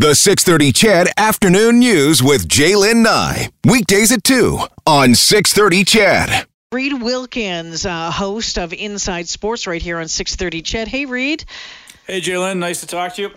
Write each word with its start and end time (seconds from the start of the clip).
The 0.00 0.14
630 0.14 0.72
CHED 0.72 1.08
Afternoon 1.18 1.78
News 1.78 2.22
with 2.22 2.48
Jaylen 2.48 3.02
Nye. 3.02 3.50
Weekdays 3.66 4.10
at 4.12 4.24
2 4.24 4.58
on 4.86 5.14
630 5.14 5.84
CHED. 5.84 6.46
Reid 6.72 7.02
Wilkins, 7.02 7.84
uh, 7.84 8.10
host 8.10 8.56
of 8.56 8.72
Inside 8.72 9.28
Sports, 9.28 9.66
right 9.66 9.82
here 9.82 9.98
on 9.98 10.08
630 10.08 10.62
CHED. 10.62 10.88
Hey, 10.88 11.04
Reid. 11.04 11.44
Hey, 12.06 12.22
Jalen. 12.22 12.56
Nice 12.56 12.80
to 12.80 12.86
talk 12.86 13.16
to 13.16 13.20
you. 13.20 13.30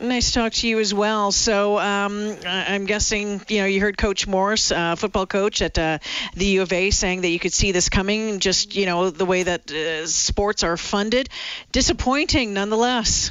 Nice 0.00 0.28
to 0.28 0.40
talk 0.40 0.52
to 0.54 0.66
you 0.66 0.78
as 0.78 0.94
well. 0.94 1.30
So 1.30 1.78
um, 1.78 2.38
I'm 2.46 2.86
guessing 2.86 3.42
you 3.46 3.58
know 3.58 3.66
you 3.66 3.82
heard 3.82 3.98
Coach 3.98 4.26
Morris, 4.26 4.72
uh, 4.72 4.96
football 4.96 5.26
coach 5.26 5.60
at 5.60 5.78
uh, 5.78 5.98
the 6.34 6.46
U 6.46 6.62
of 6.62 6.72
A, 6.72 6.90
saying 6.90 7.20
that 7.20 7.28
you 7.28 7.38
could 7.38 7.52
see 7.52 7.72
this 7.72 7.90
coming. 7.90 8.40
Just 8.40 8.74
you 8.74 8.86
know 8.86 9.10
the 9.10 9.26
way 9.26 9.42
that 9.42 9.70
uh, 9.70 10.06
sports 10.06 10.62
are 10.62 10.78
funded, 10.78 11.28
disappointing 11.70 12.54
nonetheless. 12.54 13.30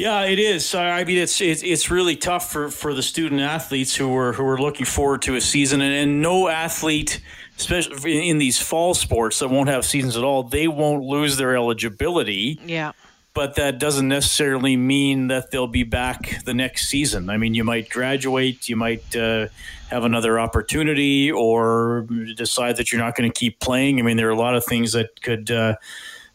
Yeah, 0.00 0.24
it 0.24 0.38
is. 0.38 0.74
I 0.74 1.04
mean, 1.04 1.18
it's 1.18 1.42
it's, 1.42 1.62
it's 1.62 1.90
really 1.90 2.16
tough 2.16 2.50
for, 2.50 2.70
for 2.70 2.94
the 2.94 3.02
student 3.02 3.42
athletes 3.42 3.94
who 3.94 4.16
are 4.16 4.32
who 4.32 4.46
are 4.46 4.58
looking 4.58 4.86
forward 4.86 5.20
to 5.22 5.34
a 5.34 5.42
season, 5.42 5.82
and, 5.82 5.92
and 5.92 6.22
no 6.22 6.48
athlete, 6.48 7.20
especially 7.58 8.30
in 8.30 8.38
these 8.38 8.58
fall 8.58 8.94
sports 8.94 9.40
that 9.40 9.48
won't 9.48 9.68
have 9.68 9.84
seasons 9.84 10.16
at 10.16 10.24
all, 10.24 10.42
they 10.42 10.68
won't 10.68 11.04
lose 11.04 11.36
their 11.36 11.54
eligibility. 11.54 12.58
Yeah. 12.64 12.92
But 13.34 13.56
that 13.56 13.78
doesn't 13.78 14.08
necessarily 14.08 14.74
mean 14.74 15.28
that 15.28 15.50
they'll 15.50 15.66
be 15.66 15.84
back 15.84 16.44
the 16.46 16.54
next 16.54 16.88
season. 16.88 17.28
I 17.28 17.36
mean, 17.36 17.52
you 17.52 17.62
might 17.62 17.90
graduate, 17.90 18.70
you 18.70 18.76
might 18.76 19.14
uh, 19.14 19.48
have 19.90 20.04
another 20.04 20.40
opportunity, 20.40 21.30
or 21.30 22.06
decide 22.36 22.78
that 22.78 22.90
you're 22.90 23.02
not 23.02 23.16
going 23.16 23.30
to 23.30 23.38
keep 23.38 23.60
playing. 23.60 23.98
I 23.98 24.02
mean, 24.02 24.16
there 24.16 24.28
are 24.28 24.32
a 24.32 24.38
lot 24.38 24.56
of 24.56 24.64
things 24.64 24.92
that 24.92 25.20
could. 25.20 25.50
Uh, 25.50 25.76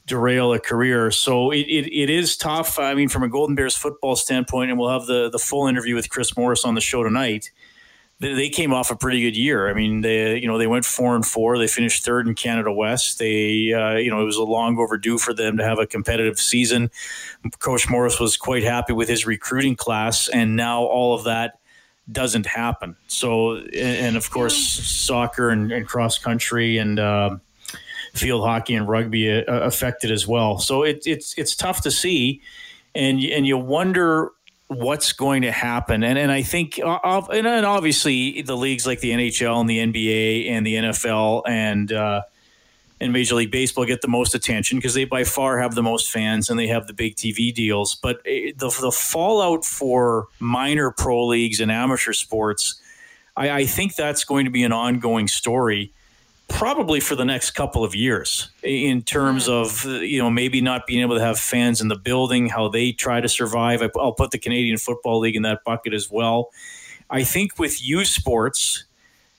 derail 0.08 0.54
a 0.54 0.60
career. 0.60 1.12
So 1.12 1.52
it, 1.52 1.66
it, 1.68 1.92
it 1.94 2.10
is 2.10 2.38
tough. 2.38 2.78
I 2.78 2.94
mean, 2.94 3.10
from 3.10 3.24
a 3.24 3.30
Golden 3.30 3.56
Bears 3.56 3.76
football 3.76 4.16
standpoint, 4.16 4.70
and 4.70 4.80
we'll 4.80 4.90
have 4.90 5.08
the, 5.08 5.30
the 5.30 5.40
full 5.40 5.68
interview 5.68 5.96
with 5.96 6.10
Chris 6.10 6.38
Morris 6.38 6.64
on 6.64 6.76
the 6.76 6.82
show 6.82 7.04
tonight. 7.04 7.52
They, 8.20 8.48
came 8.48 8.74
off 8.74 8.92
a 8.92 8.96
pretty 8.96 9.22
good 9.22 9.36
year. 9.36 9.70
I 9.70 9.74
mean, 9.74 10.00
they 10.00 10.38
you 10.38 10.48
know 10.48 10.58
they 10.58 10.68
went 10.68 10.86
four 10.86 11.16
and 11.16 11.26
four. 11.26 11.58
They 11.58 11.68
finished 11.68 12.06
third 12.06 12.28
in 12.28 12.34
Canada 12.34 12.72
West. 12.72 13.20
They 13.20 13.74
uh, 13.74 13.96
you 13.96 14.10
know 14.10 14.22
it 14.22 14.26
was 14.26 14.38
a 14.38 14.44
long 14.44 14.78
overdue 14.78 15.18
for 15.18 15.34
them 15.34 15.58
to 15.58 15.66
have 15.66 15.80
a 15.80 15.86
competitive 15.86 16.40
season. 16.40 16.92
Coach 17.60 17.90
Morris 17.90 18.18
was 18.18 18.38
quite 18.38 18.64
happy 18.64 18.94
with 18.94 19.10
his 19.10 19.26
recruiting 19.26 19.76
class, 19.76 20.30
and 20.30 20.56
now 20.56 20.84
all 20.84 21.14
of 21.14 21.26
that 21.26 21.60
doesn't 22.10 22.46
happen. 22.46 22.96
So 23.08 23.58
and, 23.58 24.16
of 24.16 24.32
course 24.32 24.56
soccer 24.56 25.50
and, 25.50 25.74
and 25.74 25.86
cross 25.86 26.18
country 26.18 26.78
and. 26.78 26.98
Uh, 26.98 27.38
field 28.16 28.46
hockey 28.46 28.76
and 28.76 28.88
rugby 28.88 29.32
uh, 29.32 29.44
affected 29.46 30.12
as 30.12 30.28
well. 30.28 30.58
So 30.60 30.84
it, 30.84 31.04
it's 31.06 31.38
it's 31.38 31.56
tough 31.56 31.82
to 31.82 31.92
see, 31.92 32.42
and 32.94 33.22
and 33.24 33.46
you 33.46 33.58
wonder 33.58 34.32
what's 34.68 35.14
going 35.14 35.44
to 35.44 35.52
happen. 35.52 36.04
And 36.04 36.18
and 36.18 36.32
I 36.32 36.42
think 36.42 36.80
uh, 36.84 37.22
and 37.32 37.48
obviously 37.66 38.42
the 38.42 38.58
leagues 38.58 38.86
like 38.86 39.00
the 39.00 39.12
NHL 39.12 39.60
and 39.60 39.70
the 39.70 39.80
NBA 39.80 40.50
and 40.50 40.66
the 40.66 40.76
NFL 40.76 41.44
and 41.48 41.92
uh, 41.92 42.22
and 43.00 43.14
Major 43.14 43.36
League 43.36 43.52
Baseball 43.52 43.86
get 43.86 44.02
the 44.02 44.08
most 44.08 44.34
attention 44.34 44.78
because 44.78 44.94
they 44.94 45.06
by 45.06 45.24
far 45.24 45.60
have 45.60 45.76
the 45.76 45.84
most 45.84 46.10
fans 46.10 46.50
and 46.50 46.58
they 46.58 46.68
have 46.68 46.88
the 46.88 46.94
big 46.94 47.16
TV 47.16 47.54
deals. 47.54 47.96
But 47.96 48.18
uh, 48.20 48.54
the 48.58 48.76
the 48.82 48.92
fallout 48.92 49.66
for 49.66 50.28
minor 50.40 50.92
pro 50.92 51.26
leagues 51.28 51.60
and 51.60 51.72
amateur 51.72 52.14
sports, 52.14 52.82
I 53.38 53.66
think 53.66 53.96
that's 53.96 54.24
going 54.24 54.46
to 54.46 54.52
be 54.52 54.64
an 54.64 54.72
ongoing 54.72 55.28
story 55.28 55.92
probably 56.48 57.00
for 57.00 57.16
the 57.16 57.26
next 57.26 57.52
couple 57.52 57.84
of 57.84 57.96
years 57.96 58.50
in 58.64 59.02
terms 59.02 59.48
hmm. 59.48 59.54
of 59.54 59.86
you 59.86 60.20
know 60.20 60.30
maybe 60.30 60.62
not 60.62 60.88
being 60.88 61.02
able 61.02 61.16
to 61.16 61.22
have 61.22 61.40
fans 61.40 61.82
in 61.82 61.88
the 61.88 61.98
building 61.98 62.48
how 62.48 62.68
they 62.68 62.92
try 62.92 63.20
to 63.22 63.28
survive. 63.30 63.82
I'll 64.00 64.14
put 64.14 64.32
the 64.32 64.38
canadian 64.38 64.78
football 64.78 65.20
league 65.20 65.36
in 65.36 65.42
that 65.44 65.64
bucket 65.64 65.94
as 65.94 66.10
well. 66.10 66.52
I 67.10 67.24
think 67.24 67.60
with 67.60 67.84
u 67.84 68.06
sports 68.06 68.86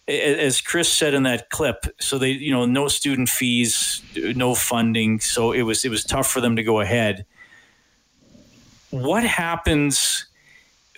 as 0.08 0.60
chris 0.60 0.92
said 0.92 1.14
in 1.14 1.24
that 1.24 1.50
clip 1.50 1.84
so 1.98 2.16
they 2.16 2.30
you 2.30 2.52
know 2.52 2.64
no 2.64 2.86
student 2.86 3.28
fees 3.28 4.00
no 4.36 4.54
funding 4.54 5.18
so 5.18 5.50
it 5.50 5.62
was 5.62 5.84
it 5.84 5.88
was 5.88 6.04
tough 6.04 6.30
for 6.30 6.40
them 6.40 6.56
to 6.56 6.62
go 6.62 6.80
ahead. 6.80 7.24
What 8.90 9.24
happens 9.24 10.26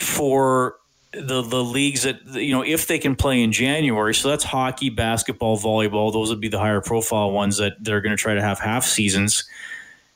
for 0.00 0.76
the 1.20 1.42
the 1.42 1.62
leagues 1.62 2.02
that 2.02 2.24
you 2.26 2.52
know 2.52 2.62
if 2.62 2.86
they 2.86 2.98
can 2.98 3.16
play 3.16 3.42
in 3.42 3.52
January. 3.52 4.14
So 4.14 4.28
that's 4.28 4.44
hockey, 4.44 4.90
basketball, 4.90 5.58
volleyball. 5.58 6.12
Those 6.12 6.30
would 6.30 6.40
be 6.40 6.48
the 6.48 6.58
higher 6.58 6.80
profile 6.80 7.30
ones 7.30 7.58
that 7.58 7.74
they're 7.80 8.00
going 8.00 8.16
to 8.16 8.20
try 8.20 8.34
to 8.34 8.42
have 8.42 8.58
half 8.58 8.84
seasons. 8.84 9.44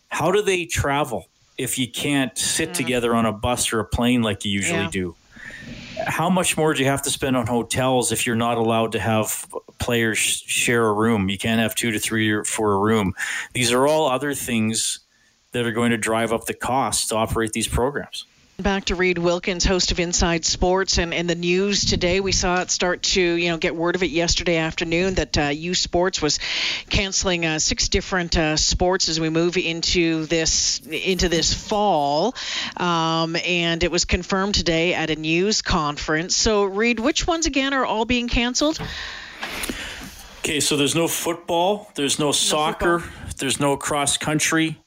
How 0.09 0.31
do 0.31 0.43
they 0.43 0.67
travel 0.67 1.29
if 1.59 1.79
you 1.79 1.91
can't 1.91 2.37
sit 2.37 2.69
yeah. 2.69 2.75
together 2.75 3.15
on 3.15 3.27
a 3.27 3.33
bus 3.33 3.73
or 3.73 3.81
a 3.81 3.85
plane 3.85 4.23
like 4.23 4.45
you 4.45 4.53
usually 4.53 4.83
yeah. 4.83 4.91
do? 4.91 5.17
How 6.07 6.29
much 6.29 6.57
more 6.57 6.75
do 6.75 6.81
you 6.81 6.89
have 6.89 7.03
to 7.03 7.11
spend 7.11 7.37
on 7.37 7.47
hotels 7.47 8.13
if 8.13 8.27
you're 8.27 8.35
not 8.35 8.59
allowed 8.59 8.93
to 8.93 8.99
have 8.99 9.47
players 9.79 10.19
share 10.19 10.87
a 10.87 10.93
room? 10.93 11.29
You 11.29 11.39
can't 11.39 11.61
have 11.61 11.75
two 11.75 11.93
to 11.93 11.99
three 11.99 12.43
for 12.45 12.73
a 12.73 12.79
room. 12.79 13.15
These 13.53 13.73
are 13.73 13.87
all 13.87 14.09
other 14.09 14.35
things 14.35 15.01
that 15.53 15.67
are 15.67 15.73
going 15.73 15.91
to 15.91 15.99
drive 15.99 16.33
up 16.33 16.47
the 16.47 16.55
cost 16.55 17.11
to 17.11 17.17
operate 17.17 17.53
these 17.53 17.69
programs. 17.69 18.25
Back 18.59 18.85
to 18.87 18.95
Reid 18.95 19.17
Wilkins, 19.17 19.65
host 19.65 19.93
of 19.93 19.99
Inside 19.99 20.45
Sports, 20.45 20.99
and 20.99 21.15
in 21.15 21.27
the 21.27 21.35
news 21.35 21.87
today, 21.87 22.21
we 22.21 22.33
saw 22.33 22.61
it 22.61 22.71
start 22.71 23.03
to, 23.03 23.21
you 23.21 23.51
know, 23.51 23.57
get 23.57 23.75
word 23.75 23.97
of 23.97 24.03
it 24.03 24.11
yesterday 24.11 24.59
afternoon 24.59 25.15
that 25.15 25.39
uh, 25.39 25.43
U 25.49 25.75
Sports 25.75 26.21
was 26.21 26.39
canceling 26.91 27.47
uh, 27.47 27.59
six 27.59 27.89
different 27.89 28.37
uh, 28.37 28.59
sports 28.59 29.09
as 29.09 29.19
we 29.19 29.31
move 29.31 29.57
into 29.57 30.27
this 30.27 30.81
into 30.81 31.31
this 31.31 31.55
fall, 31.55 32.35
um, 32.77 33.37
and 33.37 33.83
it 33.83 33.91
was 33.91 34.05
confirmed 34.05 34.55
today 34.55 34.93
at 34.93 35.09
a 35.09 35.17
news 35.17 35.63
conference. 35.63 36.37
So, 36.37 36.65
Reid, 36.65 37.01
which 37.01 37.27
ones 37.27 37.47
again 37.47 37.73
are 37.73 37.87
all 37.87 38.05
being 38.05 38.29
canceled? 38.29 38.79
Okay, 40.41 40.61
so 40.61 40.77
there's 40.77 40.95
no 40.95 41.09
football, 41.09 41.91
there's 41.95 42.19
no, 42.19 42.27
no 42.27 42.33
soccer, 42.33 42.99
football. 42.99 43.29
there's 43.39 43.59
no 43.59 43.79
cross 43.79 44.19
country, 44.19 44.79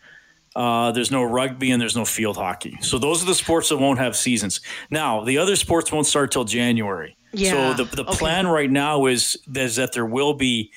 uh, 0.56 0.92
there's 0.92 1.12
no 1.12 1.24
rugby 1.24 1.72
and 1.72 1.82
there's 1.82 1.96
no 1.96 2.06
field 2.06 2.38
hockey. 2.38 2.78
So 2.82 2.98
those 2.98 3.22
are 3.22 3.26
the 3.26 3.36
sports 3.36 3.70
that 3.70 3.78
won't 3.78 4.00
have 4.00 4.16
seasons. 4.16 4.62
Now, 4.90 5.24
the 5.24 5.38
other 5.38 5.56
sports 5.56 5.92
won't 5.92 6.08
start 6.08 6.32
till 6.32 6.46
January. 6.46 7.18
Yeah. 7.34 7.74
So 7.76 7.84
the, 7.84 7.96
the 7.96 8.06
okay. 8.06 8.18
plan 8.18 8.48
right 8.48 8.72
now 8.72 9.06
is, 9.08 9.38
is 9.54 9.76
that 9.76 9.92
there 9.92 10.06
will 10.06 10.34
be 10.34 10.72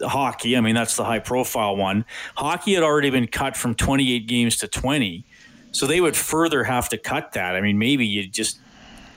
hockey. 0.00 0.56
I 0.56 0.60
mean, 0.60 0.74
that's 0.74 0.96
the 0.96 1.04
high 1.04 1.18
profile 1.18 1.76
one. 1.76 2.06
Hockey 2.36 2.74
had 2.74 2.82
already 2.82 3.10
been 3.10 3.26
cut 3.26 3.56
from 3.56 3.74
28 3.74 4.26
games 4.26 4.56
to 4.58 4.68
20. 4.68 5.24
So 5.72 5.86
they 5.86 6.00
would 6.00 6.16
further 6.16 6.64
have 6.64 6.88
to 6.88 6.98
cut 6.98 7.32
that. 7.32 7.54
I 7.54 7.60
mean, 7.60 7.78
maybe 7.78 8.06
you 8.06 8.26
just 8.26 8.58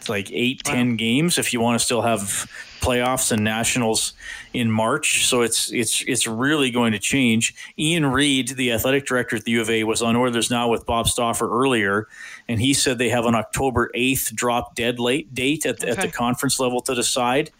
like 0.09 0.30
eight, 0.31 0.62
wow. 0.66 0.74
ten 0.74 0.97
games 0.97 1.38
if 1.38 1.53
you 1.53 1.62
want 1.62 1.80
to 1.80 1.84
still 1.84 2.02
have 2.02 2.50
playoffs 2.83 3.31
and 3.31 3.44
nationals 3.44 4.13
in 4.53 4.69
March. 4.69 5.25
So 5.25 5.41
it's 5.41 5.71
it's 5.71 6.03
it's 6.05 6.27
really 6.27 6.69
going 6.69 6.91
to 6.91 6.99
change. 6.99 7.55
Ian 7.79 8.07
Reade, 8.07 8.49
the 8.49 8.73
athletic 8.73 9.05
director 9.05 9.38
at 9.38 9.45
the 9.45 9.51
U 9.51 9.61
of 9.61 9.69
A, 9.69 9.85
was 9.85 10.01
on 10.01 10.16
Oilers 10.16 10.51
Now 10.51 10.67
with 10.67 10.85
Bob 10.85 11.07
Stauffer 11.07 11.49
earlier, 11.49 12.07
and 12.47 12.59
he 12.59 12.73
said 12.73 12.97
they 12.97 13.09
have 13.09 13.25
an 13.25 13.35
October 13.35 13.89
eighth 13.93 14.35
drop 14.35 14.75
dead 14.75 14.99
late 14.99 15.33
date 15.33 15.66
at, 15.66 15.81
okay. 15.81 15.91
at 15.91 16.01
the 16.01 16.11
conference 16.11 16.59
level 16.59 16.81
to 16.81 16.93
decide. 16.93 17.51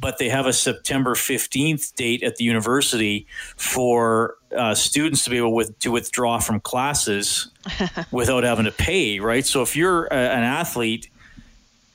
But 0.00 0.18
they 0.18 0.30
have 0.30 0.46
a 0.46 0.52
September 0.52 1.14
15th 1.14 1.94
date 1.94 2.24
at 2.24 2.36
the 2.36 2.44
university 2.44 3.26
for 3.56 4.36
uh, 4.56 4.74
students 4.74 5.22
to 5.24 5.30
be 5.30 5.36
able 5.36 5.54
with, 5.54 5.78
to 5.80 5.92
withdraw 5.92 6.40
from 6.40 6.58
classes 6.58 7.48
without 8.10 8.42
having 8.42 8.64
to 8.64 8.72
pay, 8.72 9.20
right? 9.20 9.46
So 9.46 9.62
if 9.62 9.76
you're 9.76 10.06
a, 10.06 10.16
an 10.16 10.42
athlete 10.42 11.08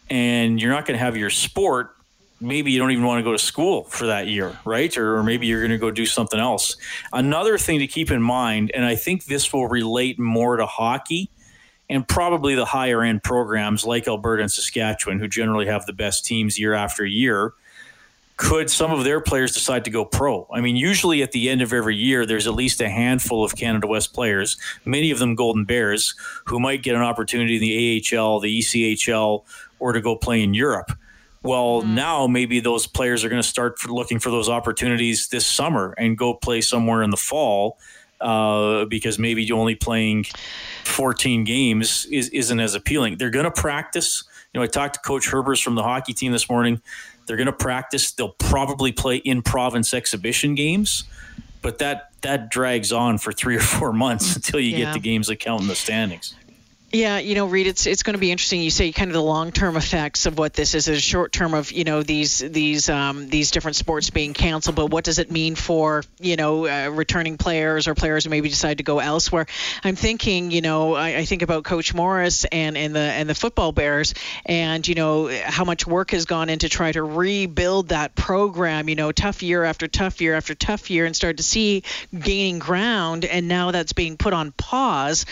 and 0.09 0.61
you're 0.61 0.71
not 0.71 0.85
going 0.85 0.97
to 0.97 1.03
have 1.03 1.17
your 1.17 1.29
sport 1.29 1.96
maybe 2.39 2.71
you 2.71 2.79
don't 2.79 2.91
even 2.91 3.05
want 3.05 3.19
to 3.19 3.23
go 3.23 3.31
to 3.31 3.39
school 3.39 3.83
for 3.85 4.07
that 4.07 4.27
year, 4.27 4.57
right? 4.65 4.95
Or, 4.97 5.17
or 5.17 5.23
maybe 5.23 5.47
you're 5.47 5.61
going 5.61 5.71
to 5.71 5.77
go 5.77 5.91
do 5.91 6.05
something 6.05 6.39
else. 6.39 6.77
Another 7.13 7.57
thing 7.57 7.79
to 7.79 7.87
keep 7.87 8.11
in 8.11 8.21
mind, 8.21 8.71
and 8.73 8.85
I 8.85 8.95
think 8.95 9.25
this 9.25 9.51
will 9.51 9.67
relate 9.67 10.19
more 10.19 10.57
to 10.57 10.65
hockey 10.65 11.29
and 11.89 12.07
probably 12.07 12.55
the 12.55 12.65
higher 12.65 13.01
end 13.01 13.23
programs 13.23 13.85
like 13.85 14.07
Alberta 14.07 14.43
and 14.43 14.51
Saskatchewan, 14.51 15.19
who 15.19 15.27
generally 15.27 15.65
have 15.67 15.85
the 15.85 15.93
best 15.93 16.25
teams 16.25 16.59
year 16.59 16.73
after 16.73 17.05
year. 17.05 17.53
Could 18.35 18.69
some 18.69 18.91
of 18.91 19.03
their 19.03 19.19
players 19.19 19.51
decide 19.51 19.83
to 19.85 19.89
go 19.89 20.05
pro? 20.05 20.47
I 20.53 20.61
mean, 20.61 20.75
usually 20.75 21.23
at 21.23 21.31
the 21.31 21.49
end 21.49 21.63
of 21.63 21.73
every 21.73 21.95
year, 21.95 22.23
there's 22.23 22.45
at 22.45 22.53
least 22.53 22.81
a 22.81 22.89
handful 22.89 23.43
of 23.43 23.55
Canada 23.55 23.87
West 23.87 24.13
players, 24.13 24.57
many 24.85 25.09
of 25.09 25.17
them 25.17 25.33
Golden 25.33 25.65
Bears, 25.65 26.13
who 26.45 26.59
might 26.59 26.83
get 26.83 26.95
an 26.95 27.01
opportunity 27.01 27.55
in 27.55 27.61
the 27.61 28.15
AHL, 28.15 28.39
the 28.39 28.59
ECHL, 28.59 29.43
or 29.79 29.91
to 29.91 30.01
go 30.01 30.15
play 30.15 30.43
in 30.43 30.53
Europe. 30.53 30.91
Well, 31.47 31.81
mm-hmm. 31.81 31.95
now 31.95 32.27
maybe 32.27 32.59
those 32.59 32.87
players 32.87 33.23
are 33.23 33.29
going 33.29 33.41
to 33.41 33.47
start 33.47 33.79
for 33.79 33.89
looking 33.89 34.19
for 34.19 34.29
those 34.29 34.49
opportunities 34.49 35.29
this 35.29 35.45
summer 35.45 35.93
and 35.97 36.17
go 36.17 36.33
play 36.33 36.59
somewhere 36.59 37.01
in 37.01 37.09
the 37.09 37.17
fall 37.17 37.77
uh, 38.19 38.83
because 38.85 39.17
maybe 39.17 39.45
you 39.45 39.57
only 39.57 39.75
playing 39.75 40.25
14 40.83 41.45
games 41.45 42.05
is, 42.11 42.27
isn't 42.29 42.59
as 42.59 42.75
appealing. 42.75 43.17
They're 43.17 43.29
going 43.29 43.45
to 43.45 43.51
practice. 43.51 44.25
You 44.53 44.59
know, 44.59 44.63
I 44.65 44.67
talked 44.67 44.95
to 44.95 44.99
Coach 44.99 45.29
Herbers 45.29 45.63
from 45.63 45.75
the 45.75 45.83
hockey 45.83 46.13
team 46.13 46.33
this 46.33 46.49
morning. 46.49 46.81
They're 47.27 47.37
going 47.37 47.45
to 47.45 47.53
practice. 47.53 48.11
They'll 48.11 48.29
probably 48.29 48.91
play 48.91 49.17
in 49.17 49.41
province 49.41 49.93
exhibition 49.93 50.53
games, 50.53 51.05
but 51.61 51.77
that 51.77 52.11
that 52.21 52.49
drags 52.49 52.91
on 52.91 53.19
for 53.19 53.31
three 53.31 53.55
or 53.55 53.61
four 53.61 53.93
months 53.93 54.35
until 54.35 54.59
you 54.59 54.71
yeah. 54.71 54.85
get 54.85 54.93
the 54.93 54.99
games 54.99 55.27
that 55.27 55.37
count 55.37 55.61
in 55.61 55.67
the 55.67 55.75
standings. 55.75 56.35
Yeah, 56.91 57.17
you 57.19 57.35
know, 57.35 57.47
Reid, 57.47 57.67
it's 57.67 57.85
it's 57.85 58.01
going 58.03 58.13
to 58.13 58.19
be 58.19 58.31
interesting. 58.31 58.61
You 58.61 58.69
say 58.69 58.93
kind 58.93 59.09
of 59.09 59.13
the 59.13 59.21
long 59.21 59.51
term 59.51 59.75
effects 59.75 60.25
of 60.25 60.37
what 60.37 60.53
this 60.53 60.73
is. 60.73 60.87
A 60.87 60.97
short 60.97 61.33
term 61.33 61.53
of 61.53 61.69
you 61.73 61.83
know 61.83 62.01
these 62.01 62.39
these 62.39 62.87
um, 62.87 63.27
these 63.27 63.51
different 63.51 63.75
sports 63.75 64.09
being 64.09 64.33
canceled, 64.33 64.77
but 64.77 64.89
what 64.89 65.03
does 65.03 65.19
it 65.19 65.29
mean 65.29 65.55
for 65.55 66.05
you 66.21 66.37
know 66.37 66.65
uh, 66.65 66.89
returning 66.89 67.37
players 67.37 67.89
or 67.89 67.95
players 67.95 68.23
who 68.23 68.29
maybe 68.29 68.47
decide 68.47 68.77
to 68.77 68.85
go 68.85 68.99
elsewhere? 68.99 69.47
I'm 69.83 69.97
thinking, 69.97 70.49
you 70.49 70.61
know, 70.61 70.93
I, 70.93 71.17
I 71.17 71.25
think 71.25 71.41
about 71.41 71.65
Coach 71.65 71.93
Morris 71.93 72.45
and 72.45 72.77
and 72.77 72.95
the 72.95 73.01
and 73.01 73.29
the 73.29 73.35
football 73.35 73.73
Bears, 73.73 74.13
and 74.45 74.87
you 74.87 74.95
know 74.95 75.27
how 75.43 75.65
much 75.65 75.85
work 75.85 76.11
has 76.11 76.23
gone 76.23 76.47
into 76.47 76.69
try 76.69 76.93
to 76.93 77.03
rebuild 77.03 77.89
that 77.89 78.15
program. 78.15 78.87
You 78.87 78.95
know, 78.95 79.11
tough 79.11 79.43
year 79.43 79.65
after 79.65 79.89
tough 79.89 80.21
year 80.21 80.35
after 80.35 80.55
tough 80.55 80.89
year, 80.89 81.05
and 81.05 81.13
start 81.13 81.35
to 81.35 81.43
see 81.43 81.83
gaining 82.17 82.59
ground, 82.59 83.25
and 83.25 83.49
now 83.49 83.71
that's 83.71 83.91
being 83.91 84.15
put 84.15 84.31
on 84.31 84.53
pause. 84.53 85.25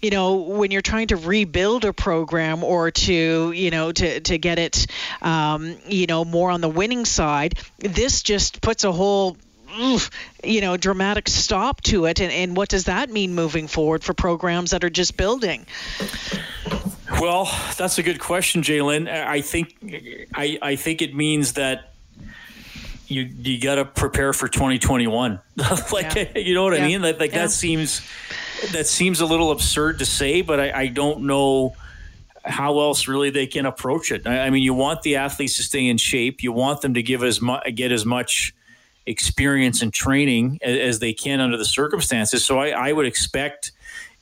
You 0.00 0.08
know, 0.08 0.36
when 0.36 0.70
you're 0.70 0.80
trying 0.80 1.01
trying 1.06 1.20
to 1.20 1.26
rebuild 1.26 1.84
a 1.84 1.92
program 1.92 2.62
or 2.62 2.90
to 2.90 3.52
you 3.52 3.70
know 3.70 3.90
to 3.92 4.20
to 4.20 4.38
get 4.38 4.58
it 4.58 4.86
um, 5.20 5.76
you 5.86 6.06
know 6.06 6.24
more 6.24 6.50
on 6.50 6.60
the 6.60 6.68
winning 6.68 7.04
side, 7.04 7.58
this 7.78 8.22
just 8.22 8.60
puts 8.60 8.84
a 8.84 8.92
whole 8.92 9.36
you 10.44 10.60
know 10.60 10.76
dramatic 10.76 11.28
stop 11.28 11.80
to 11.80 12.04
it 12.04 12.20
and, 12.20 12.30
and 12.30 12.56
what 12.56 12.68
does 12.68 12.84
that 12.84 13.10
mean 13.10 13.34
moving 13.34 13.66
forward 13.66 14.04
for 14.04 14.12
programs 14.12 14.72
that 14.72 14.84
are 14.84 14.90
just 14.90 15.16
building 15.16 15.64
well 17.18 17.50
that's 17.78 17.96
a 17.96 18.02
good 18.02 18.20
question 18.20 18.60
jalen 18.60 19.08
i 19.08 19.40
think 19.40 19.74
i 20.34 20.58
i 20.60 20.76
think 20.76 21.00
it 21.00 21.14
means 21.14 21.54
that 21.54 21.94
you 23.06 23.22
you 23.22 23.58
got 23.58 23.76
to 23.76 23.86
prepare 23.86 24.34
for 24.34 24.46
2021 24.46 25.40
like 25.90 26.14
yeah. 26.14 26.38
you 26.38 26.54
know 26.54 26.64
what 26.64 26.76
yeah. 26.76 26.84
i 26.84 26.86
mean 26.86 27.00
like, 27.00 27.18
like 27.18 27.32
yeah. 27.32 27.38
that 27.38 27.50
seems 27.50 28.02
that 28.70 28.86
seems 28.86 29.20
a 29.20 29.26
little 29.26 29.50
absurd 29.50 29.98
to 29.98 30.06
say, 30.06 30.42
but 30.42 30.60
I, 30.60 30.82
I 30.82 30.86
don't 30.88 31.22
know 31.22 31.74
how 32.44 32.80
else 32.80 33.06
really 33.08 33.30
they 33.30 33.46
can 33.46 33.66
approach 33.66 34.10
it. 34.10 34.26
I, 34.26 34.46
I, 34.46 34.50
mean, 34.50 34.62
you 34.62 34.74
want 34.74 35.02
the 35.02 35.16
athletes 35.16 35.56
to 35.56 35.62
stay 35.62 35.86
in 35.86 35.96
shape. 35.96 36.42
You 36.42 36.52
want 36.52 36.80
them 36.80 36.94
to 36.94 37.02
give 37.02 37.22
as 37.22 37.40
much, 37.40 37.74
get 37.74 37.92
as 37.92 38.04
much 38.04 38.54
experience 39.06 39.82
and 39.82 39.92
training 39.92 40.58
as, 40.62 40.78
as, 40.78 40.98
they 41.00 41.12
can 41.12 41.40
under 41.40 41.56
the 41.56 41.64
circumstances. 41.64 42.44
So 42.44 42.58
I, 42.58 42.70
I, 42.70 42.92
would 42.92 43.06
expect, 43.06 43.72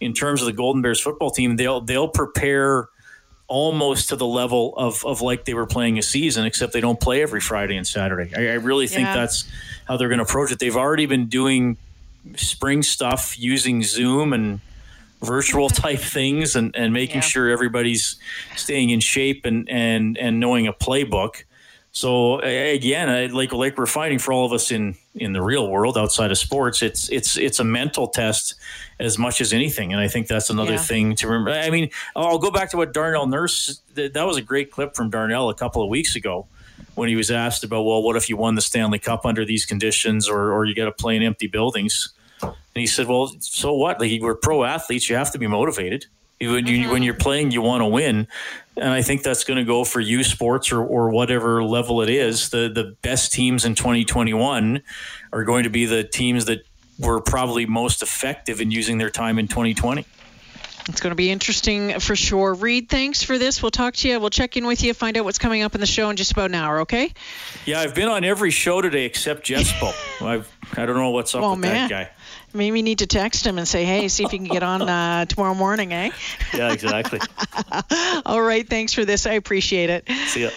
in 0.00 0.12
terms 0.12 0.40
of 0.43 0.46
the 0.46 0.52
Golden 0.52 0.82
Bears 0.82 1.00
football 1.00 1.31
team, 1.31 1.56
they'll 1.56 1.81
they'll 1.81 2.08
prepare 2.08 2.88
almost 3.46 4.10
to 4.10 4.16
the 4.16 4.26
level 4.26 4.75
of, 4.76 5.04
of 5.04 5.20
like 5.20 5.44
they 5.44 5.54
were 5.54 5.66
playing 5.66 5.98
a 5.98 6.02
season, 6.02 6.46
except 6.46 6.72
they 6.72 6.81
don't 6.81 7.00
play 7.00 7.20
every 7.20 7.40
Friday 7.40 7.76
and 7.76 7.86
Saturday. 7.86 8.32
I, 8.34 8.52
I 8.52 8.54
really 8.54 8.86
think 8.86 9.06
yeah. 9.06 9.14
that's 9.14 9.44
how 9.86 9.96
they're 9.96 10.08
going 10.08 10.19
to 10.19 10.25
approach 10.25 10.52
it. 10.52 10.60
They've 10.60 10.76
already 10.76 11.06
been 11.06 11.26
doing 11.26 11.76
spring 12.37 12.82
stuff 12.82 13.38
using 13.38 13.82
Zoom 13.82 14.32
and 14.32 14.61
virtual 15.22 15.69
type 15.69 16.00
things 16.00 16.56
and, 16.56 16.75
and 16.76 16.93
making 16.93 17.17
yeah. 17.17 17.20
sure 17.20 17.50
everybody's 17.50 18.17
staying 18.56 18.90
in 18.90 19.00
shape 19.00 19.44
and, 19.44 19.69
and, 19.69 20.17
and 20.19 20.40
knowing 20.40 20.67
a 20.67 20.72
playbook. 20.72 21.44
So 21.93 22.38
again, 22.38 23.32
like 23.32 23.52
like 23.52 23.76
we're 23.76 23.84
fighting 23.87 24.20
for 24.20 24.32
all 24.32 24.46
of 24.46 24.52
us 24.52 24.70
in, 24.70 24.94
in 25.17 25.32
the 25.32 25.43
real 25.43 25.69
world 25.69 25.99
outside 25.99 26.31
of 26.31 26.38
sports, 26.38 26.82
it's 26.82 27.08
it's 27.11 27.37
it's 27.37 27.58
a 27.58 27.64
mental 27.64 28.06
test 28.06 28.55
as 29.00 29.19
much 29.19 29.40
as 29.40 29.52
anything, 29.52 29.93
and 29.93 30.00
I 30.00 30.06
think 30.06 30.28
that's 30.28 30.50
another 30.50 30.75
yeah. 30.75 30.78
thing 30.78 31.17
to 31.17 31.26
remember. 31.26 31.50
I 31.50 31.69
mean, 31.69 31.90
I'll 32.14 32.38
go 32.38 32.52
back 32.52 32.70
to 32.70 32.76
what 32.76 32.94
Darnell 32.94 33.26
Nurse. 33.26 33.82
That 33.94 34.25
was 34.25 34.37
a 34.37 34.43
great 34.43 34.70
clip 34.70 34.94
from 34.94 35.11
Darnell 35.11 35.50
a 35.50 35.55
couple 35.55 35.82
of 35.82 35.88
weeks 35.88 36.14
ago 36.14 36.46
when 36.94 37.09
he 37.09 37.17
was 37.17 37.31
asked 37.31 37.65
about, 37.65 37.85
well, 37.85 38.03
what 38.03 38.17
if 38.17 38.29
you 38.29 38.37
won 38.37 38.55
the 38.55 38.61
Stanley 38.61 38.99
Cup 38.99 39.25
under 39.25 39.44
these 39.44 39.65
conditions, 39.65 40.29
or 40.29 40.53
or 40.53 40.65
you 40.65 40.75
got 40.75 40.87
to 40.87 40.93
play 40.93 41.17
in 41.17 41.23
empty 41.23 41.47
buildings? 41.47 42.12
And 42.43 42.55
he 42.75 42.87
said, 42.87 43.06
well, 43.06 43.32
so 43.41 43.73
what? 43.73 44.00
Like 44.00 44.21
we're 44.21 44.35
pro 44.35 44.65
athletes, 44.65 45.11
you 45.11 45.17
have 45.17 45.32
to 45.32 45.38
be 45.38 45.47
motivated. 45.47 46.06
When 46.41 46.67
you 46.67 46.79
mm-hmm. 46.79 46.91
when 46.93 47.03
you're 47.03 47.15
playing, 47.15 47.50
you 47.50 47.61
want 47.61 47.82
to 47.82 47.87
win, 47.87 48.27
and 48.77 48.88
I 48.88 49.03
think 49.03 49.23
that's 49.23 49.44
going 49.44 49.59
to 49.59 49.65
go 49.65 49.85
for 49.85 50.00
U 50.00 50.25
Sports 50.25 50.73
or, 50.73 50.82
or 50.82 51.11
whatever 51.11 51.62
level 51.62 52.00
it 52.00 52.09
is. 52.09 52.49
The 52.49 52.71
the 52.73 52.97
best 53.03 53.32
teams 53.32 53.67
in 53.67 53.75
2021 53.75 54.82
are 55.32 55.44
going 55.44 55.65
to 55.65 55.71
be 55.71 55.85
the 55.85 56.03
teams 56.03 56.47
that 56.47 56.65
were 56.99 57.21
probably 57.21 57.67
most 57.67 58.03
effective 58.03 58.61
in 58.61 58.71
using 58.71 58.97
their 58.97 59.11
time 59.11 59.38
in 59.38 59.49
2020. 59.49 60.06
It's 60.88 61.00
going 61.00 61.11
to 61.11 61.17
be 61.17 61.31
interesting 61.31 62.00
for 62.00 62.17
sure. 62.17 62.55
Reid, 62.55 62.88
thanks 62.88 63.23
for 63.23 63.38
this. 63.38 63.62
We'll 63.62 63.71
talk 63.71 63.94
to 63.97 64.09
you. 64.09 64.19
We'll 64.21 64.31
check 64.31 64.56
in 64.56 64.67
with 64.67 64.82
you, 64.82 64.94
find 64.94 65.17
out 65.17 65.25
what's 65.25 65.38
coming 65.38 65.62
up 65.62 65.75
in 65.75 65.81
the 65.81 65.87
show 65.87 66.11
in 66.11 66.17
just 66.17 66.32
about 66.32 66.47
an 66.47 66.55
hour, 66.55 66.81
okay? 66.81 67.12
Yeah, 67.67 67.81
I've 67.81 67.94
been 67.94 68.09
on 68.09 68.25
every 68.25 68.50
show 68.50 68.81
today 68.81 69.05
except 69.05 69.47
Jespo. 69.47 69.93
I've, 70.27 70.50
I 70.77 70.87
don't 70.87 70.97
know 70.97 71.11
what's 71.11 71.35
up 71.35 71.49
with 71.49 71.61
man. 71.61 71.88
that 71.88 71.91
guy. 71.91 72.11
Maybe 72.53 72.79
you 72.79 72.82
need 72.82 72.99
to 72.99 73.06
text 73.06 73.47
him 73.47 73.59
and 73.59 73.69
say, 73.69 73.85
hey, 73.85 74.09
see 74.09 74.25
if 74.25 74.32
you 74.32 74.38
can 74.38 74.49
get 74.49 74.62
on 74.62 74.82
uh, 74.82 75.25
tomorrow 75.27 75.55
morning, 75.55 75.93
eh? 75.93 76.11
Yeah, 76.53 76.73
exactly. 76.73 77.21
All 78.27 78.43
right. 78.43 78.69
Thanks 78.69 78.93
for 78.93 79.05
this. 79.05 79.27
I 79.27 79.35
appreciate 79.35 79.91
it. 79.91 80.09
See 80.27 80.43
ya. 80.43 80.50